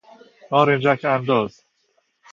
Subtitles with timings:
[0.51, 1.53] نارنجکانداز